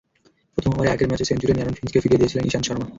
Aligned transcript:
প্রথম 0.53 0.71
ওভারেই 0.73 0.93
আগের 0.93 1.09
ম্যাচের 1.09 1.29
সেঞ্চুরিয়ান 1.29 1.57
অ্যারন 1.59 1.75
ফিঞ্চকে 1.77 2.01
ফিরিয়ে 2.03 2.21
দিয়েছিলেন 2.21 2.43
ইশান্ত 2.47 2.65
শর্মা। 2.67 2.87